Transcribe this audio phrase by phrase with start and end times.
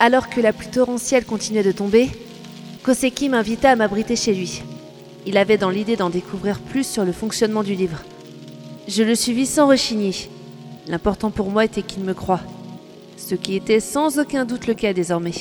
[0.00, 2.08] Alors que la pluie torrentielle continuait de tomber,
[2.84, 4.62] Koseki m'invita à m'abriter chez lui.
[5.26, 8.02] Il avait dans l'idée d'en découvrir plus sur le fonctionnement du livre.
[8.86, 10.14] Je le suivis sans rechigner.
[10.86, 12.40] L'important pour moi était qu'il me croie.
[13.16, 15.34] Ce qui était sans aucun doute le cas désormais.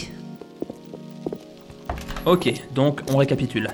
[2.26, 3.70] Ok, donc on récapitule.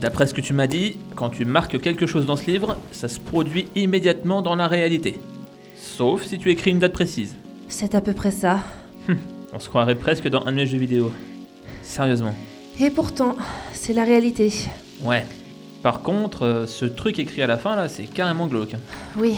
[0.00, 3.08] D'après ce que tu m'as dit, quand tu marques quelque chose dans ce livre, ça
[3.08, 5.18] se produit immédiatement dans la réalité.
[5.76, 7.34] Sauf si tu écris une date précise.
[7.68, 8.60] C'est à peu près ça.
[9.56, 11.10] On se croirait presque dans un de mes jeux vidéo.
[11.82, 12.34] Sérieusement.
[12.78, 13.36] Et pourtant,
[13.72, 14.52] c'est la réalité.
[15.02, 15.24] Ouais.
[15.82, 18.74] Par contre, euh, ce truc écrit à la fin là, c'est carrément glauque.
[18.74, 18.80] hein.
[19.16, 19.32] Oui,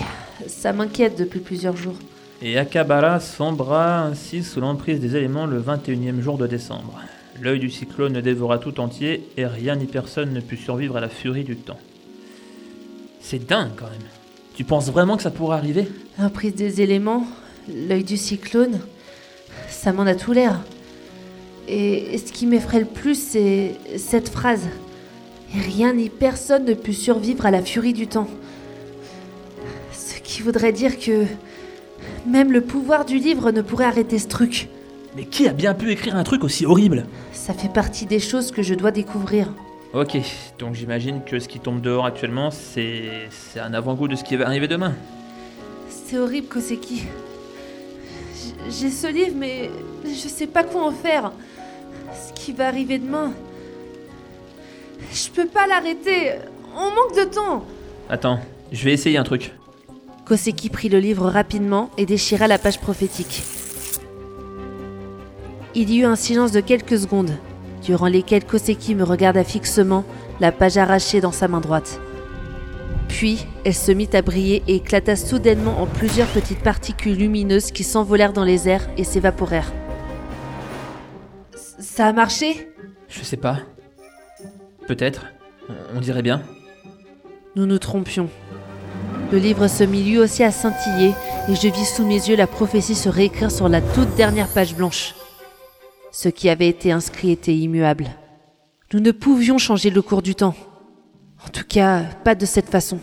[0.48, 1.94] ça m'inquiète depuis plusieurs jours.
[2.42, 6.98] Et Akabara sombra ainsi sous l'emprise des éléments le 21e jour de décembre.
[7.40, 11.00] L'œil du cyclone le dévora tout entier et rien ni personne ne put survivre à
[11.00, 11.78] la furie du temps.
[13.20, 14.08] C'est dingue quand même.
[14.56, 15.86] Tu penses vraiment que ça pourrait arriver?
[16.18, 17.24] L'emprise des éléments,
[17.72, 18.80] l'œil du cyclone,
[19.88, 20.60] ça m'en a tout l'air.
[21.66, 24.68] Et ce qui m'effraie le plus, c'est cette phrase.
[25.54, 28.28] Rien ni personne ne put survivre à la furie du temps.
[29.90, 31.24] Ce qui voudrait dire que
[32.26, 34.68] même le pouvoir du livre ne pourrait arrêter ce truc.
[35.16, 37.06] Mais qui a bien pu écrire un truc aussi horrible?
[37.32, 39.48] Ça fait partie des choses que je dois découvrir.
[39.94, 40.18] Ok,
[40.58, 44.36] donc j'imagine que ce qui tombe dehors actuellement, c'est c'est un avant-goût de ce qui
[44.36, 44.92] va arriver demain.
[45.88, 47.04] C'est horrible, Koseki.
[48.68, 49.70] J'ai ce livre, mais
[50.04, 51.32] je sais pas quoi en faire.
[52.12, 53.32] Ce qui va arriver demain.
[55.12, 56.32] Je peux pas l'arrêter.
[56.76, 57.64] On manque de temps.
[58.10, 58.40] Attends,
[58.72, 59.52] je vais essayer un truc.
[60.26, 63.42] Koseki prit le livre rapidement et déchira la page prophétique.
[65.74, 67.32] Il y eut un silence de quelques secondes,
[67.82, 70.04] durant lesquelles Koseki me regarda fixement,
[70.40, 72.00] la page arrachée dans sa main droite.
[73.18, 77.82] Puis, elle se mit à briller et éclata soudainement en plusieurs petites particules lumineuses qui
[77.82, 79.72] s'envolèrent dans les airs et s'évaporèrent.
[81.80, 82.68] Ça a marché?
[83.08, 83.58] Je sais pas.
[84.86, 85.26] Peut-être.
[85.96, 86.42] On dirait bien.
[87.56, 88.30] Nous nous trompions.
[89.32, 91.12] Le livre se mit lui aussi à scintiller
[91.48, 94.76] et je vis sous mes yeux la prophétie se réécrire sur la toute dernière page
[94.76, 95.16] blanche.
[96.12, 98.06] Ce qui avait été inscrit était immuable.
[98.92, 100.54] Nous ne pouvions changer le cours du temps.
[101.48, 102.98] En tout cas, pas de cette façon.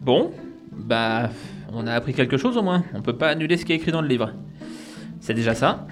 [0.00, 0.32] Bon,
[0.72, 1.30] bah,
[1.72, 2.82] on a appris quelque chose au moins.
[2.94, 4.32] On peut pas annuler ce qui est écrit dans le livre.
[5.20, 5.86] C'est déjà ça.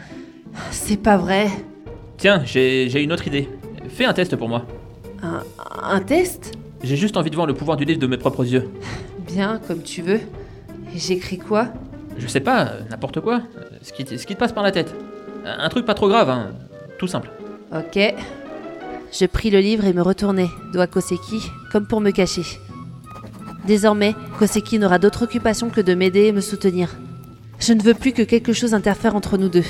[0.72, 1.47] C'est pas vrai.
[2.17, 3.49] Tiens, j'ai une autre idée.
[3.91, 4.67] Fais un test pour moi.
[5.22, 5.45] Un,
[5.83, 6.53] un test?
[6.83, 8.69] J'ai juste envie de voir le pouvoir du livre de mes propres yeux.
[9.21, 10.21] Bien, comme tu veux.
[10.97, 11.69] J'écris quoi?
[12.19, 13.43] Je sais pas, euh, n'importe quoi.
[13.56, 14.93] Euh, Ce qui, te- ce qui te passe par la tête.
[15.47, 16.51] Un un truc pas trop grave, hein.
[16.99, 17.31] Tout simple.
[17.72, 17.99] Ok.
[19.12, 22.47] Je pris le livre et me retournai, doigt Koseki, comme pour me cacher.
[23.67, 26.97] Désormais, Koseki n'aura d'autre occupation que de m'aider et me soutenir.
[27.59, 29.67] Je ne veux plus que quelque chose interfère entre nous deux.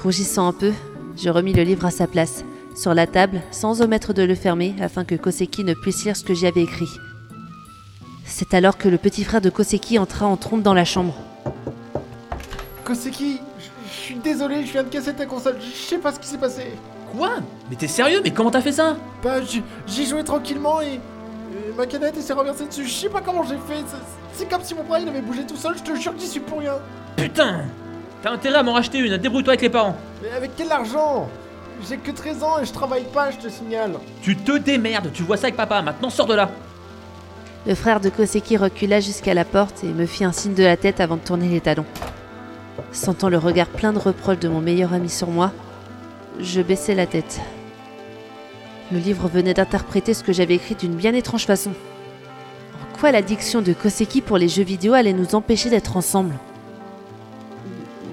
[0.00, 0.72] Rougissant un peu,
[1.16, 2.44] je remis le livre à sa place,
[2.76, 6.24] sur la table, sans omettre de le fermer afin que Koseki ne puisse lire ce
[6.24, 6.88] que j'y avais écrit.
[8.24, 11.16] C'est alors que le petit frère de Koseki entra en trompe dans la chambre.
[12.84, 16.20] Koseki, je je suis désolé, je viens de casser ta console, je sais pas ce
[16.20, 16.62] qui s'est passé.
[17.16, 17.30] Quoi
[17.70, 19.36] Mais t'es sérieux Mais comment t'as fait ça Bah,
[19.86, 23.56] j'y jouais tranquillement et, et ma canette s'est renversée dessus, je sais pas comment j'ai
[23.56, 23.96] fait, c'est-
[24.32, 26.28] c'est comme si mon bras il avait bougé tout seul, je te jure que j'y
[26.28, 26.74] suis pour rien.
[27.16, 27.62] Putain
[28.22, 29.96] T'as intérêt à m'en racheter une, débrouille-toi avec les parents.
[30.22, 31.28] Mais avec quel argent?
[31.88, 33.92] J'ai que 13 ans et je travaille pas, je te signale.
[34.20, 36.50] Tu te démerdes, tu vois ça avec papa, maintenant sors de là.
[37.66, 40.76] Le frère de Koseki recula jusqu'à la porte et me fit un signe de la
[40.76, 41.86] tête avant de tourner les talons.
[42.92, 45.52] Sentant le regard plein de reproches de mon meilleur ami sur moi,
[46.38, 47.40] je baissai la tête.
[48.92, 51.70] Le livre venait d'interpréter ce que j'avais écrit d'une bien étrange façon.
[51.70, 56.34] En quoi l'addiction de Koseki pour les jeux vidéo allait nous empêcher d'être ensemble?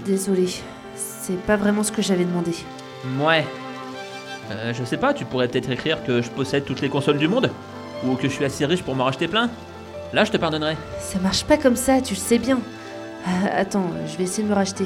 [0.05, 0.49] Désolée,
[0.95, 2.51] c'est pas vraiment ce que j'avais demandé.
[3.19, 3.45] Ouais.
[4.51, 7.27] Euh, je sais pas, tu pourrais peut-être écrire que je possède toutes les consoles du
[7.27, 7.51] monde
[8.05, 9.49] Ou que je suis assez riche pour m'en racheter plein
[10.13, 10.77] Là, je te pardonnerai.
[11.01, 12.59] Ça marche pas comme ça, tu le sais bien.
[13.25, 14.85] Ah, attends, je vais essayer de me racheter.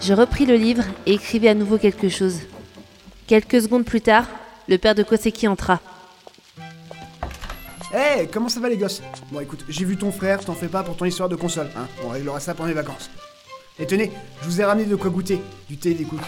[0.00, 2.38] Je repris le livre et écrivis à nouveau quelque chose.
[3.26, 4.26] Quelques secondes plus tard,
[4.68, 5.80] le père de Koseki entra.
[7.94, 9.02] Eh, comment ça va les gosses?
[9.32, 11.86] Bon écoute, j'ai vu ton frère, t'en fais pas pour ton histoire de console, hein
[12.04, 13.10] On réglera ça pendant les vacances.
[13.78, 14.12] Et tenez,
[14.42, 16.22] je vous ai ramené de quoi goûter, du thé et des cookies.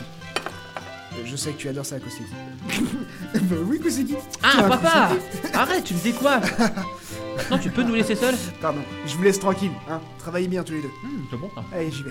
[1.15, 2.25] Euh, Je sais que tu adores ça, Koseki.
[3.43, 4.17] bah oui, Koseki.
[4.43, 5.11] Ah, Tiens, papa.
[5.55, 6.59] Arrête, tu me décoiffes
[7.37, 10.73] Maintenant, tu peux nous laisser seuls Pardon, je vous laisse tranquille, hein Travaillez bien tous
[10.75, 10.89] les deux.
[11.05, 11.63] Hmm, C'est bon, ça.
[11.75, 12.11] Allez, j'y vais.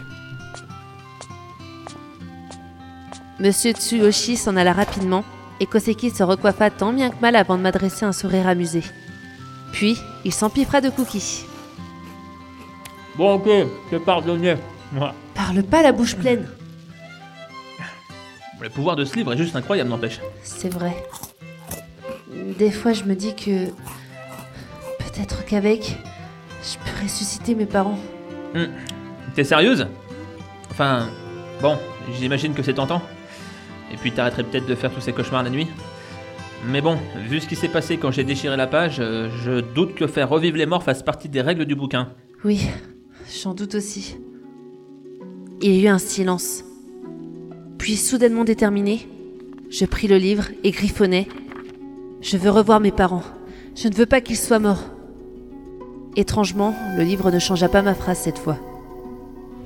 [3.41, 5.25] Monsieur Tsuyoshi s'en alla rapidement
[5.59, 8.83] et Koseki se recoiffa tant bien que mal avant de m'adresser un sourire amusé.
[9.73, 11.43] Puis, il s'empiffra de cookies.
[13.15, 13.49] Bon, ok,
[13.91, 14.57] je te pardonné.
[14.91, 15.15] Moi.
[15.33, 16.47] Par Parle pas la bouche pleine.
[18.59, 20.19] Le pouvoir de ce livre est juste incroyable, n'empêche.
[20.43, 20.95] C'est vrai.
[22.59, 23.69] Des fois, je me dis que.
[24.99, 25.97] Peut-être qu'avec.
[26.61, 27.97] Je peux ressusciter mes parents.
[29.33, 29.88] T'es sérieuse?
[30.69, 31.09] Enfin,
[31.59, 31.79] bon,
[32.19, 33.01] j'imagine que c'est tentant.
[33.93, 35.67] Et puis t'arrêterais peut-être de faire tous ces cauchemars la nuit.
[36.67, 36.97] Mais bon,
[37.27, 40.29] vu ce qui s'est passé quand j'ai déchiré la page, euh, je doute que faire
[40.29, 42.09] revivre les morts fasse partie des règles du bouquin.
[42.43, 42.67] Oui,
[43.43, 44.17] j'en doute aussi.
[45.61, 46.63] Il y a eu un silence.
[47.79, 49.07] Puis, soudainement déterminé,
[49.71, 51.27] je pris le livre et griffonnai.
[52.21, 53.23] Je veux revoir mes parents.
[53.75, 54.83] Je ne veux pas qu'ils soient morts.
[56.15, 58.59] Étrangement, le livre ne changea pas ma phrase cette fois.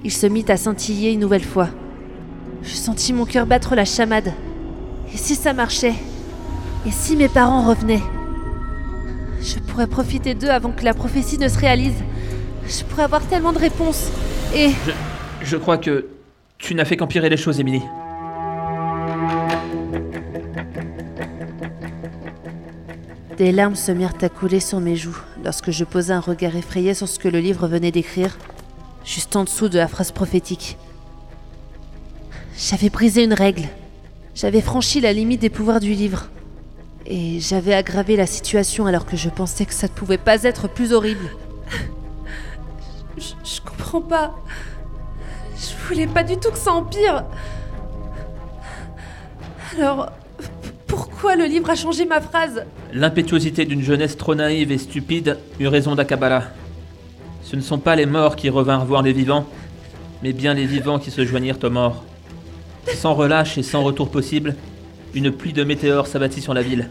[0.05, 1.69] Il se mit à scintiller une nouvelle fois.
[2.65, 4.33] Je sentis mon cœur battre la chamade.
[5.13, 5.93] Et si ça marchait?
[6.87, 8.01] Et si mes parents revenaient?
[9.39, 11.93] Je pourrais profiter d'eux avant que la prophétie ne se réalise.
[12.67, 14.09] Je pourrais avoir tellement de réponses.
[14.55, 14.71] Et...
[15.43, 16.07] Je crois que
[16.57, 17.83] tu n'as fait qu'empirer les choses, Émilie.
[23.37, 26.95] Des larmes se mirent à couler sur mes joues lorsque je posai un regard effrayé
[26.95, 28.37] sur ce que le livre venait d'écrire,
[29.03, 30.77] juste en dessous de la phrase prophétique.
[32.57, 33.63] J'avais brisé une règle.
[34.33, 36.27] J'avais franchi la limite des pouvoirs du livre.
[37.05, 40.67] Et j'avais aggravé la situation alors que je pensais que ça ne pouvait pas être
[40.67, 41.29] plus horrible.
[43.17, 44.35] Je, je comprends pas.
[45.57, 47.25] Je voulais pas du tout que ça empire.
[49.77, 50.11] Alors,
[50.87, 52.65] pourquoi le livre a changé ma phrase?
[52.93, 56.51] L'impétuosité d'une jeunesse trop naïve et stupide eut raison d'Akabala.
[57.43, 59.45] Ce ne sont pas les morts qui revinrent voir les vivants,
[60.23, 62.03] mais bien les vivants qui se joignirent aux morts.
[62.93, 64.55] Sans relâche et sans retour possible,
[65.13, 66.89] une pluie de météores s'abattit sur la ville.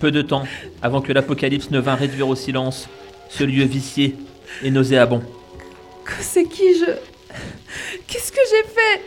[0.00, 0.44] Peu de temps
[0.82, 2.88] avant que l'apocalypse ne vint réduire au silence
[3.28, 4.16] ce lieu vicié
[4.62, 5.22] et nauséabond.
[6.20, 6.90] C'est qui je.
[8.06, 9.02] Qu'est-ce que j'ai fait?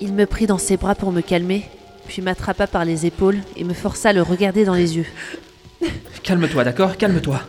[0.00, 1.64] Il me prit dans ses bras pour me calmer,
[2.08, 5.06] puis m'attrapa par les épaules et me força à le regarder dans les yeux.
[6.22, 6.96] Calme-toi, d'accord?
[6.96, 7.40] Calme-toi.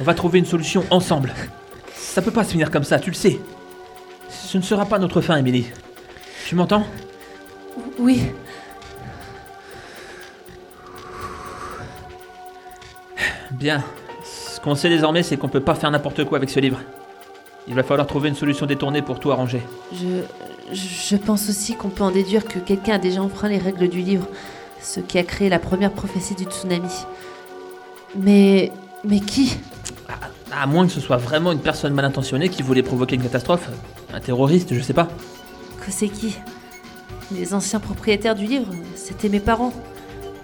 [0.00, 1.34] On va trouver une solution ensemble.
[1.94, 3.38] Ça peut pas se finir comme ça, tu le sais.
[4.30, 5.66] Ce ne sera pas notre fin, Emily.
[6.46, 6.86] Tu m'entends?
[8.00, 8.22] Oui,
[13.50, 13.84] Bien.
[14.24, 16.80] Ce qu'on sait désormais, c'est qu'on peut pas faire n'importe quoi avec ce livre.
[17.68, 19.60] Il va falloir trouver une solution détournée pour tout arranger.
[19.92, 20.22] je.
[20.72, 24.02] Je pense aussi qu'on peut en déduire que quelqu'un a déjà enfreint les règles du
[24.02, 24.28] livre,
[24.80, 26.88] ce qui a créé la première prophétie du tsunami.
[28.14, 28.70] Mais.
[29.02, 29.58] Mais qui?
[30.52, 33.68] À moins que ce soit vraiment une personne mal intentionnée qui voulait provoquer une catastrophe.
[34.14, 35.08] Un terroriste, je sais pas.
[35.84, 36.36] Que c'est qui?
[37.32, 39.72] Les anciens propriétaires du livre, c'était mes parents.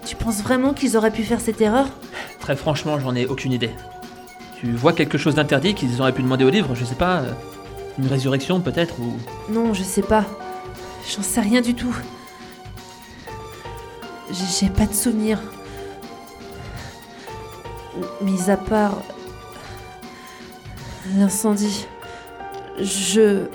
[0.04, 1.86] Tu penses vraiment qu'ils auraient pu faire cette erreur?
[2.38, 3.70] Très franchement, j'en ai aucune idée.
[4.60, 7.18] Tu vois quelque chose d'interdit qu'ils auraient pu demander au livre, je sais pas.
[7.22, 7.32] euh,
[7.98, 9.14] Une résurrection peut-être ou.
[9.52, 10.24] Non, je sais pas.
[11.14, 11.94] J'en sais rien du tout.
[14.30, 15.40] J'ai pas de souvenir.
[18.20, 18.98] Mis à part.
[21.16, 21.86] l'incendie.
[22.78, 23.46] Je.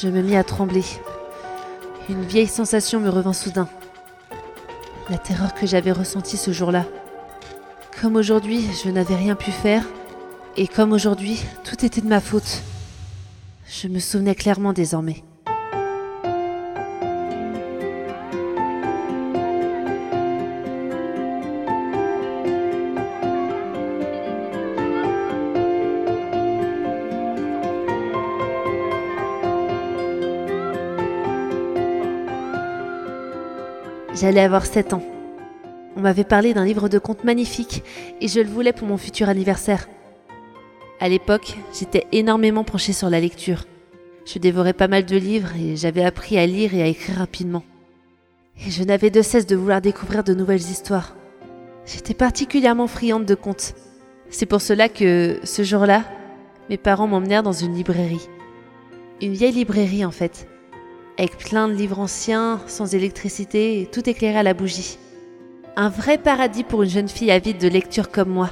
[0.00, 0.84] Je me mis à trembler.
[2.08, 3.68] Une vieille sensation me revint soudain.
[5.08, 6.86] La terreur que j'avais ressentie ce jour-là.
[8.00, 9.84] Comme aujourd'hui, je n'avais rien pu faire.
[10.56, 12.62] Et comme aujourd'hui, tout était de ma faute.
[13.68, 15.22] Je me souvenais clairement désormais.
[34.20, 35.02] J'allais avoir 7 ans.
[35.96, 37.82] On m'avait parlé d'un livre de contes magnifique
[38.20, 39.88] et je le voulais pour mon futur anniversaire.
[41.00, 43.64] À l'époque, j'étais énormément penchée sur la lecture.
[44.26, 47.64] Je dévorais pas mal de livres et j'avais appris à lire et à écrire rapidement.
[48.66, 51.16] Et je n'avais de cesse de vouloir découvrir de nouvelles histoires.
[51.86, 53.74] J'étais particulièrement friande de contes.
[54.28, 56.04] C'est pour cela que, ce jour-là,
[56.68, 58.28] mes parents m'emmenèrent dans une librairie.
[59.22, 60.46] Une vieille librairie en fait,
[61.20, 64.98] avec plein de livres anciens, sans électricité, et tout éclairé à la bougie.
[65.76, 68.48] Un vrai paradis pour une jeune fille avide de lecture comme moi.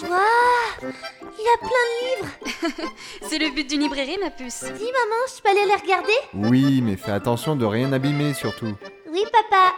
[0.00, 0.90] Waouh
[1.38, 2.92] Il y a plein de livres
[3.28, 4.64] C'est le but d'une librairie, ma puce.
[4.64, 6.12] Dis maman, je peux aller les regarder?
[6.32, 8.74] Oui, mais fais attention de rien abîmer surtout.
[9.12, 9.74] Oui papa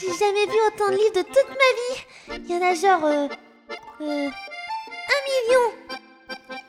[0.00, 3.04] J'ai jamais vu autant de livres de toute ma vie Il y en a genre...
[3.04, 3.28] Euh,
[4.00, 4.28] euh,
[5.08, 5.72] un million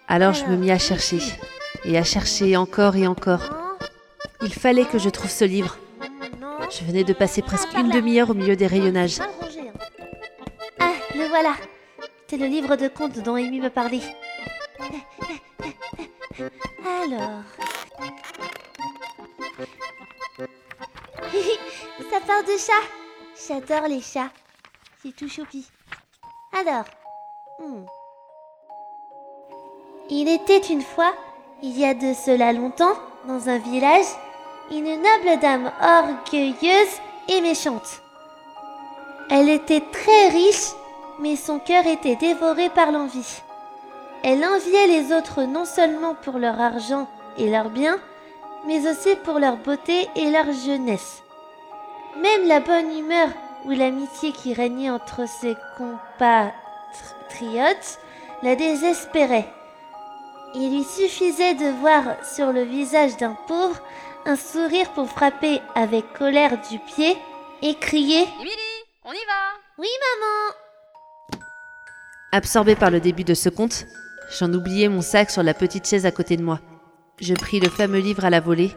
[0.07, 1.19] Alors je me mis à chercher,
[1.85, 3.41] et à chercher encore et encore.
[4.41, 5.77] Il fallait que je trouve ce livre.
[6.71, 9.19] Je venais de passer presque une demi-heure au milieu des rayonnages.
[9.19, 9.27] Hein.
[10.79, 11.53] Ah, le voilà.
[12.27, 14.01] C'est le livre de contes dont Amy me parlait.
[16.39, 17.43] Alors.
[22.11, 22.98] Ça part de chat.
[23.47, 24.29] J'adore les chats.
[25.01, 25.65] C'est tout choupi.
[26.59, 26.85] Alors.
[27.59, 27.85] hmm.
[30.09, 31.13] Il était une fois,
[31.63, 32.95] il y a de cela longtemps,
[33.27, 34.07] dans un village,
[34.71, 38.01] une noble dame orgueilleuse et méchante.
[39.29, 40.73] Elle était très riche,
[41.19, 43.41] mais son cœur était dévoré par l'envie.
[44.23, 47.99] Elle enviait les autres non seulement pour leur argent et leurs biens,
[48.67, 51.23] mais aussi pour leur beauté et leur jeunesse.
[52.21, 53.29] Même la bonne humeur
[53.65, 56.53] ou l'amitié qui régnait entre ses compatriotes
[58.41, 59.47] la désespérait.
[60.55, 63.79] Il lui suffisait de voir sur le visage d'un pauvre
[64.25, 67.15] un sourire pour frapper avec colère du pied
[67.61, 70.55] et crier Émilie, on y va Oui maman
[72.31, 73.85] Absorbé par le début de ce conte,
[74.37, 76.59] j'en oubliais mon sac sur la petite chaise à côté de moi.
[77.19, 78.75] Je pris le fameux livre à la volée,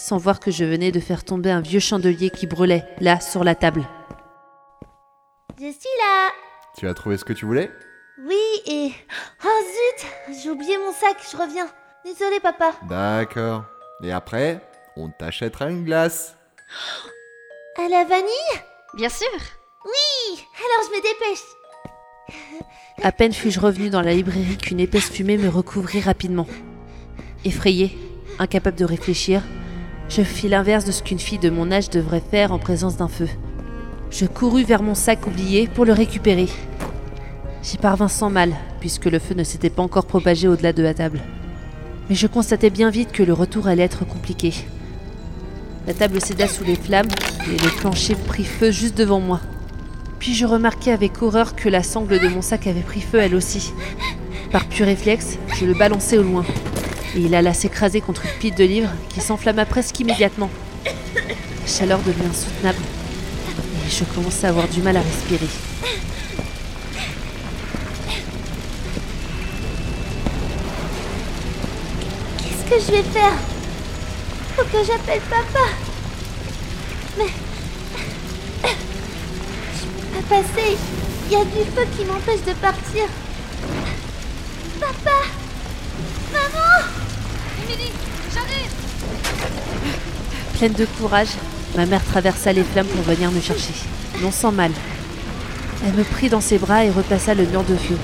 [0.00, 3.44] sans voir que je venais de faire tomber un vieux chandelier qui brûlait, là, sur
[3.44, 3.86] la table.
[5.58, 6.30] Je suis là
[6.76, 7.70] Tu as trouvé ce que tu voulais?
[8.26, 8.92] Oui et...
[9.44, 11.68] Oh zut J'ai oublié mon sac, je reviens.
[12.04, 12.72] Désolé papa.
[12.88, 13.64] D'accord.
[14.02, 14.60] Et après,
[14.96, 16.36] on t'achètera une glace.
[17.76, 18.60] À la vanille?
[18.94, 19.28] Bien sûr
[19.84, 22.62] Oui Alors je me dépêche.
[23.02, 26.46] À peine fus-je revenu dans la librairie qu'une épaisse fumée me recouvrit rapidement.
[27.44, 27.96] Effrayé,
[28.38, 29.42] incapable de réfléchir,
[30.10, 33.08] je fis l'inverse de ce qu'une fille de mon âge devrait faire en présence d'un
[33.08, 33.28] feu.
[34.10, 36.48] Je courus vers mon sac oublié pour le récupérer.
[37.62, 40.94] J'y parvins sans mal, puisque le feu ne s'était pas encore propagé au-delà de la
[40.94, 41.20] table.
[42.08, 44.52] Mais je constatai bien vite que le retour allait être compliqué.
[45.86, 47.08] La table céda sous les flammes
[47.46, 49.40] et le plancher prit feu juste devant moi.
[50.18, 53.36] Puis je remarquai avec horreur que la sangle de mon sac avait pris feu elle
[53.36, 53.72] aussi.
[54.50, 56.44] Par pur réflexe, je le balançai au loin.
[57.16, 60.48] Et il alla s'écraser contre une pile de livres qui s'enflamma presque immédiatement.
[60.84, 62.78] La chaleur devint insoutenable.
[63.86, 65.48] Et je commençais à avoir du mal à respirer.
[72.38, 73.32] Qu'est-ce que je vais faire?
[74.56, 75.66] Faut que j'appelle papa.
[77.18, 77.30] Mais...
[79.74, 80.76] Je peux pas passer.
[81.26, 83.06] Il y a du feu qui m'empêche de partir.
[84.78, 85.18] Papa
[86.32, 86.99] Maman
[90.60, 91.30] Pleine de courage,
[91.74, 93.72] ma mère traversa les flammes pour venir me chercher,
[94.20, 94.70] non sans mal.
[95.86, 97.96] Elle me prit dans ses bras et repassa le mur de feu,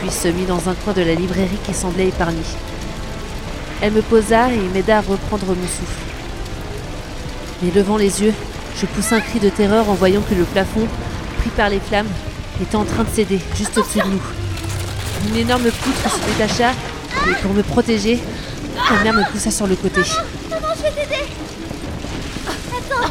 [0.00, 2.42] puis se mit dans un coin de la librairie qui semblait épargnée.
[3.80, 6.02] Elle me posa et m'aida à reprendre mon souffle.
[7.62, 8.34] Mais levant les yeux,
[8.78, 10.86] je poussai un cri de terreur en voyant que le plafond,
[11.38, 12.08] pris par les flammes,
[12.60, 14.22] était en train de céder juste au-dessus de nous.
[15.28, 16.72] Une énorme poutre se détacha
[17.26, 18.20] et pour me protéger,
[18.76, 20.00] ma mère me poussa sur le côté.
[20.50, 21.24] Maman, je vais t'aider
[22.46, 23.10] Attends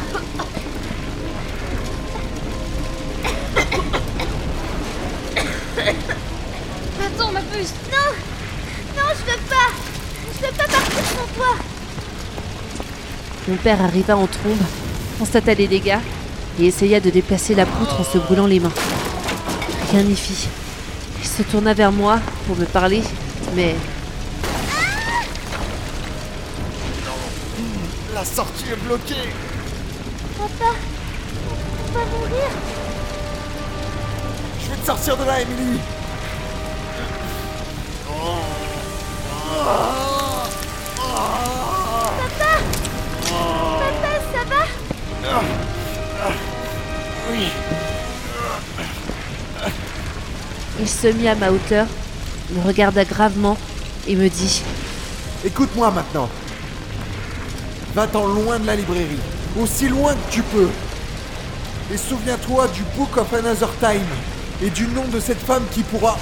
[7.04, 9.70] Attends, ma puce Non Non, je veux pas
[10.34, 11.54] Je veux pas partir sans toi
[13.48, 14.58] Mon père arriva en trombe,
[15.18, 15.98] constata les dégâts
[16.58, 18.72] et essaya de déplacer la poutre en se brûlant les mains.
[19.92, 20.48] Rien n'y fit.
[21.20, 23.02] Il se tourna vers moi pour me parler,
[23.54, 23.74] mais
[28.14, 29.14] La sortie est bloquée
[30.38, 30.74] Papa
[31.88, 32.50] On va mourir
[34.60, 35.78] Je vais te sortir de là, Emily
[43.78, 45.40] Papa, ça va?
[47.30, 47.48] Oui.
[50.80, 51.86] il se mit à ma hauteur,
[52.50, 53.56] me regarda gravement
[54.06, 54.62] et me dit
[55.44, 56.28] Écoute-moi maintenant.
[57.96, 59.18] Va-t'en loin de la librairie,
[59.58, 60.68] aussi loin que tu peux.
[61.90, 64.04] Et souviens-toi du Book of Another Time
[64.62, 66.18] et du nom de cette femme qui pourra.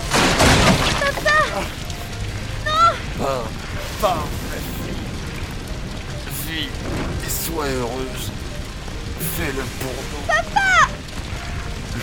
[1.01, 1.65] Papa
[2.65, 3.49] Non Pars,
[4.01, 4.95] pars, ma fille.
[6.47, 6.69] Vis
[7.27, 8.31] et sois heureuse.
[9.37, 10.27] Fais-le pour nous.
[10.29, 10.91] Papa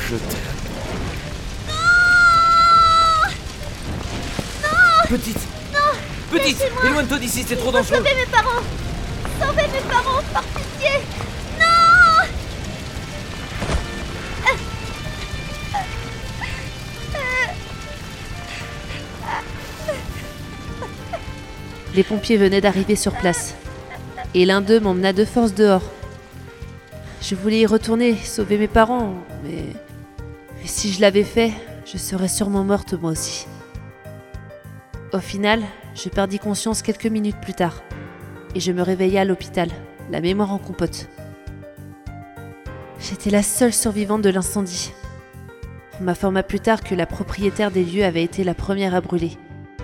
[0.09, 0.51] Je t'aime.
[5.07, 5.47] Petite
[6.29, 8.61] Petite Éloigne-toi d'ici, c'est trop dangereux Sauvez mes parents
[9.41, 10.89] Sauvez mes parents, par pitié
[11.59, 12.27] Non
[21.95, 23.55] Les pompiers venaient d'arriver sur place,
[24.35, 25.81] et l'un d'eux m'emmena de force dehors.
[27.21, 29.65] Je voulais y retourner, sauver mes parents, mais...
[30.59, 31.51] mais si je l'avais fait,
[31.85, 33.47] je serais sûrement morte moi aussi.
[35.13, 35.63] Au final,
[35.95, 37.81] je perdis conscience quelques minutes plus tard,
[38.55, 39.69] et je me réveillai à l'hôpital,
[40.09, 41.07] la mémoire en compote.
[42.99, 44.93] J'étais la seule survivante de l'incendie.
[45.99, 49.37] On m'informa plus tard que la propriétaire des lieux avait été la première à brûler,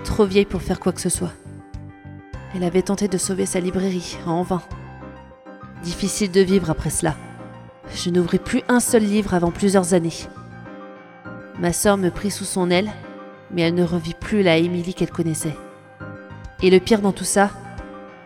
[0.04, 1.32] trop vieille pour faire quoi que ce soit.
[2.54, 4.62] Elle avait tenté de sauver sa librairie, en vain.
[5.82, 7.14] Difficile de vivre après cela.
[7.94, 10.26] Je n'ouvris plus un seul livre avant plusieurs années.
[11.58, 12.90] Ma sœur me prit sous son aile,
[13.50, 15.56] mais elle ne revit plus la Émilie qu'elle connaissait.
[16.62, 17.50] Et le pire dans tout ça,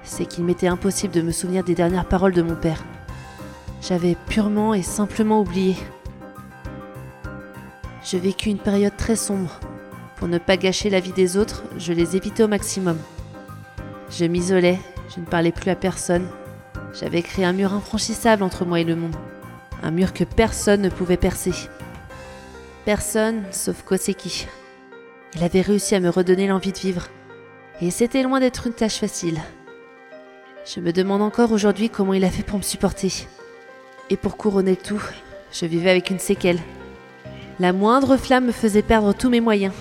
[0.04, 2.82] c'est qu'il m'était impossible de me souvenir des dernières paroles de mon père.
[3.80, 5.76] J'avais purement et simplement oublié.
[8.04, 9.60] Je vécus une période très sombre.
[10.16, 12.98] Pour ne pas gâcher la vie des autres, je les évitais au maximum.
[14.10, 14.78] Je m'isolais,
[15.14, 16.26] je ne parlais plus à personne.
[16.94, 19.16] J'avais créé un mur infranchissable entre moi et le monde.
[19.82, 21.52] Un mur que personne ne pouvait percer.
[22.84, 24.46] Personne sauf Koseki.
[25.34, 27.08] Il avait réussi à me redonner l'envie de vivre.
[27.80, 29.40] Et c'était loin d'être une tâche facile.
[30.64, 33.10] Je me demande encore aujourd'hui comment il a fait pour me supporter.
[34.10, 35.02] Et pour couronner le tout,
[35.52, 36.60] je vivais avec une séquelle.
[37.58, 39.74] La moindre flamme me faisait perdre tous mes moyens.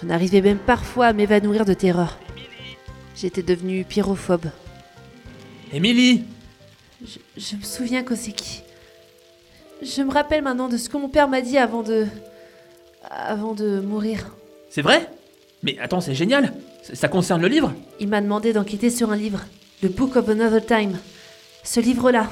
[0.00, 2.18] J'en arrivais même parfois à m'évanouir de terreur.
[3.14, 4.46] J'étais devenue pyrophobe.
[5.72, 6.24] Émilie
[7.04, 8.62] Je, je me souviens Koseki.
[9.82, 12.06] Je me rappelle maintenant de ce que mon père m'a dit avant de.
[13.10, 14.34] avant de mourir.
[14.70, 15.08] C'est vrai?
[15.62, 17.72] Mais attends, c'est génial Ça ça concerne le livre?
[18.00, 19.40] Il m'a demandé d'enquêter sur un livre,
[19.82, 20.96] le Book of Another Time.
[21.64, 22.30] Ce livre-là.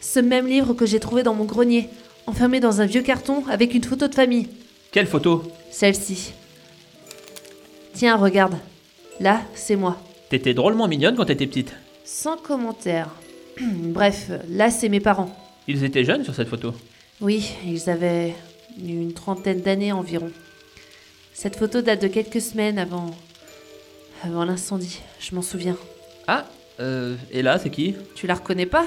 [0.00, 1.88] Ce même livre que j'ai trouvé dans mon grenier,
[2.26, 4.48] enfermé dans un vieux carton avec une photo de famille.
[4.92, 5.50] Quelle photo?
[5.70, 6.32] Celle-ci.
[7.94, 8.56] Tiens, regarde.
[9.18, 9.96] Là, c'est moi.
[10.28, 11.74] T'étais drôlement mignonne quand t'étais petite.
[12.04, 13.08] Sans commentaire.
[13.60, 15.34] Bref, là, c'est mes parents.
[15.66, 16.74] Ils étaient jeunes sur cette photo.
[17.20, 18.34] Oui, ils avaient
[18.78, 20.30] une trentaine d'années environ.
[21.32, 23.10] Cette photo date de quelques semaines avant.
[24.22, 25.76] avant l'incendie, je m'en souviens.
[26.26, 26.44] Ah,
[26.80, 28.86] euh, et là, c'est qui Tu la reconnais pas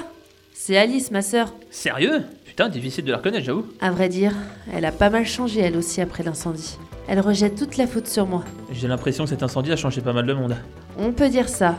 [0.54, 1.54] C'est Alice, ma sœur.
[1.70, 3.66] Sérieux Putain, difficile de la reconnaître, j'avoue.
[3.80, 4.34] À vrai dire,
[4.74, 6.76] elle a pas mal changé elle aussi après l'incendie.
[7.08, 8.44] Elle rejette toute la faute sur moi.
[8.70, 10.56] J'ai l'impression que cet incendie a changé pas mal de monde.
[10.98, 11.78] On peut dire ça.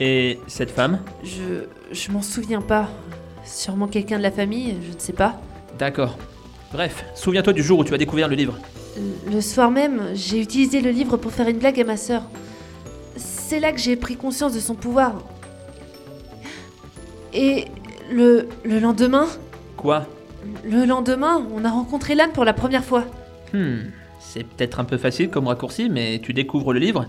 [0.00, 1.64] Et cette femme Je.
[1.92, 2.88] je m'en souviens pas.
[3.44, 5.40] Sûrement quelqu'un de la famille, je ne sais pas.
[5.78, 6.16] D'accord.
[6.72, 8.58] Bref, souviens-toi du jour où tu as découvert le livre.
[9.30, 12.22] Le soir même, j'ai utilisé le livre pour faire une blague à ma sœur.
[13.50, 15.24] C'est là que j'ai pris conscience de son pouvoir.
[17.34, 17.64] Et
[18.08, 19.26] le, le lendemain,
[19.76, 20.06] Quoi?
[20.62, 23.06] Le lendemain, on a rencontré l'âne pour la première fois.
[23.52, 23.78] Hmm,
[24.20, 27.06] c'est peut-être un peu facile comme raccourci, mais tu découvres le livre,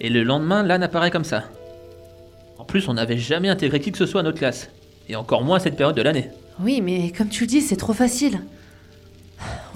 [0.00, 1.44] et le lendemain, l'âne apparaît comme ça.
[2.56, 4.70] En plus, on n'avait jamais intégré qui que ce soit à notre classe,
[5.10, 6.30] et encore moins à cette période de l'année.
[6.58, 8.40] Oui, mais comme tu le dis, c'est trop facile.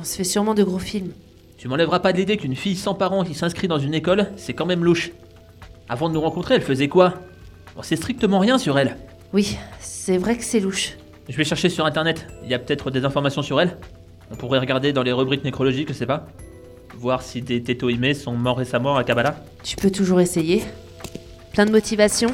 [0.00, 1.12] On se fait sûrement de gros films.
[1.58, 4.54] Tu m'enlèveras pas de l'idée qu'une fille sans parents qui s'inscrit dans une école, c'est
[4.54, 5.10] quand même louche.
[5.90, 7.14] Avant de nous rencontrer, elle faisait quoi?
[7.76, 8.96] On sait strictement rien sur elle.
[9.33, 10.92] Oui, c'est vrai que c'est louche.
[11.29, 13.76] Je vais chercher sur internet, il y a peut-être des informations sur elle.
[14.31, 16.29] On pourrait regarder dans les rubriques nécrologiques, je sais pas.
[16.94, 19.42] Voir si des tétoïmés sont morts récemment à Kabbalah.
[19.64, 20.62] Tu peux toujours essayer.
[21.53, 22.31] Plein de motivation,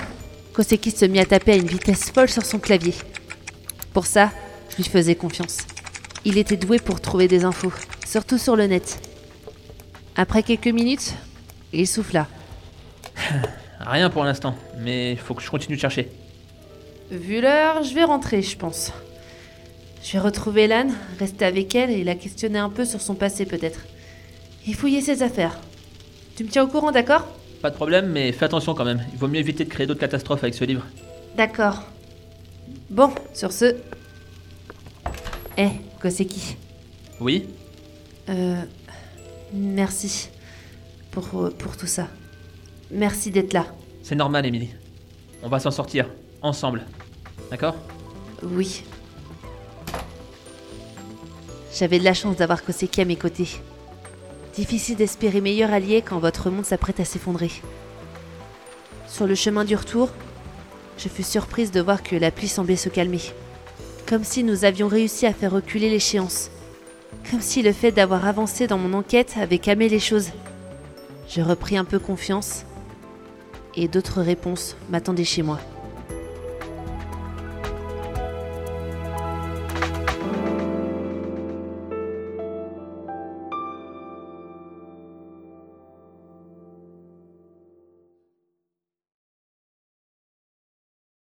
[0.52, 2.92] Koseki se mit à taper à une vitesse folle sur son clavier.
[3.94, 4.32] Pour ça,
[4.68, 5.60] je lui faisais confiance.
[6.26, 7.72] Il était doué pour trouver des infos,
[8.06, 9.00] surtout sur le net.
[10.14, 11.14] Après quelques minutes,
[11.72, 12.26] il souffla.
[13.80, 16.10] Rien pour l'instant, mais il faut que je continue de chercher.
[17.10, 18.92] Vu l'heure, je vais rentrer, je pense.
[20.02, 23.44] Je vais retrouver l'âne, rester avec elle et la questionner un peu sur son passé
[23.44, 23.80] peut-être.
[24.66, 25.58] Et fouiller ses affaires.
[26.36, 27.26] Tu me tiens au courant, d'accord?
[27.62, 29.04] Pas de problème, mais fais attention quand même.
[29.12, 30.84] Il vaut mieux éviter de créer d'autres catastrophes avec ce livre.
[31.36, 31.82] D'accord.
[32.90, 33.76] Bon, sur ce.
[35.56, 35.68] Eh,
[36.00, 36.56] Koseki.
[37.20, 37.46] Oui?
[38.28, 38.62] Euh.
[39.52, 40.28] Merci.
[41.10, 42.08] Pour, euh, pour tout ça.
[42.90, 43.66] Merci d'être là.
[44.02, 44.70] C'est normal, Emily.
[45.42, 46.08] On va s'en sortir,
[46.42, 46.84] ensemble.
[47.50, 47.74] D'accord?
[48.42, 48.84] Oui.
[51.74, 53.48] J'avais de la chance d'avoir Koseki à mes côtés.
[54.54, 57.50] Difficile d'espérer meilleur allié quand votre monde s'apprête à s'effondrer.
[59.08, 60.10] Sur le chemin du retour,
[60.98, 63.20] je fus surprise de voir que la pluie semblait se calmer.
[64.08, 66.50] Comme si nous avions réussi à faire reculer l'échéance.
[67.30, 70.30] Comme si le fait d'avoir avancé dans mon enquête avait calmé les choses.
[71.28, 72.65] Je repris un peu confiance
[73.76, 75.60] et d'autres réponses m'attendaient chez moi.